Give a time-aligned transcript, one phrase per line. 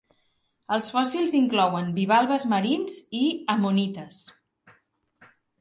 [0.77, 3.23] Els fòssils inclouen bivalves marins i
[3.57, 4.21] ammonites.